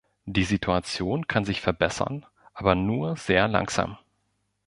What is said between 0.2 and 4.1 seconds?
Die Situation kann sich verbessern, aber nur sehr langsam.